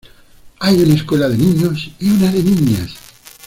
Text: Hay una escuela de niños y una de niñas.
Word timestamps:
Hay 0.61 0.81
una 0.81 0.95
escuela 0.95 1.29
de 1.29 1.37
niños 1.37 1.91
y 1.99 2.09
una 2.09 2.31
de 2.31 2.41
niñas. 2.41 2.89